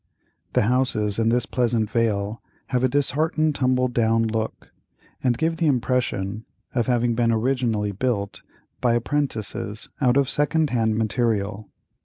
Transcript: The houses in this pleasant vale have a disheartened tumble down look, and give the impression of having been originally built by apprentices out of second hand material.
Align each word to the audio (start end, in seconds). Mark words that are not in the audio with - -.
The 0.53 0.63
houses 0.63 1.19
in 1.19 1.29
this 1.29 1.45
pleasant 1.45 1.91
vale 1.91 2.41
have 2.69 2.83
a 2.83 2.89
disheartened 2.89 3.53
tumble 3.53 3.87
down 3.87 4.25
look, 4.25 4.73
and 5.23 5.37
give 5.37 5.57
the 5.57 5.67
impression 5.67 6.43
of 6.73 6.87
having 6.87 7.13
been 7.13 7.31
originally 7.31 7.91
built 7.91 8.41
by 8.81 8.95
apprentices 8.95 9.89
out 10.01 10.17
of 10.17 10.27
second 10.27 10.71
hand 10.71 10.97
material. 10.97 11.69